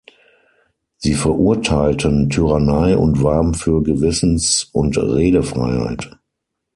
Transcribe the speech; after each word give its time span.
Sie 0.97 1.13
verurteilten 1.13 2.27
Tyrannei 2.31 2.97
und 2.97 3.21
warben 3.21 3.53
für 3.53 3.83
Gewissens- 3.83 4.63
und 4.71 4.97
Redefreiheit. 4.97 6.09